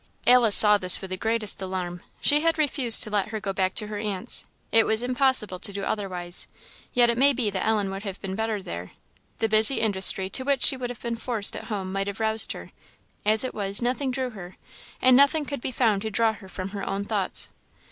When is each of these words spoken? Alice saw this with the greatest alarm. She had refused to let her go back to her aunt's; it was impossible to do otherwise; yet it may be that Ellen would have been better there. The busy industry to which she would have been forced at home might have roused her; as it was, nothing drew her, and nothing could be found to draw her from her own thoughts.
Alice 0.25 0.55
saw 0.55 0.79
this 0.79 0.99
with 0.99 1.11
the 1.11 1.15
greatest 1.15 1.61
alarm. 1.61 2.01
She 2.21 2.41
had 2.41 2.57
refused 2.57 3.03
to 3.03 3.11
let 3.11 3.27
her 3.27 3.39
go 3.39 3.53
back 3.53 3.75
to 3.75 3.85
her 3.85 3.99
aunt's; 3.99 4.45
it 4.71 4.87
was 4.87 5.03
impossible 5.03 5.59
to 5.59 5.71
do 5.71 5.83
otherwise; 5.83 6.47
yet 6.91 7.11
it 7.11 7.19
may 7.19 7.33
be 7.33 7.51
that 7.51 7.63
Ellen 7.67 7.91
would 7.91 8.01
have 8.01 8.19
been 8.19 8.33
better 8.33 8.63
there. 8.63 8.93
The 9.37 9.47
busy 9.47 9.79
industry 9.79 10.27
to 10.31 10.43
which 10.43 10.63
she 10.63 10.75
would 10.75 10.89
have 10.89 11.03
been 11.03 11.17
forced 11.17 11.55
at 11.55 11.65
home 11.65 11.91
might 11.91 12.07
have 12.07 12.19
roused 12.19 12.53
her; 12.53 12.71
as 13.27 13.43
it 13.43 13.53
was, 13.53 13.79
nothing 13.79 14.09
drew 14.09 14.31
her, 14.31 14.57
and 15.03 15.15
nothing 15.15 15.45
could 15.45 15.61
be 15.61 15.69
found 15.69 16.01
to 16.01 16.09
draw 16.09 16.33
her 16.33 16.49
from 16.49 16.69
her 16.69 16.83
own 16.83 17.05
thoughts. 17.05 17.51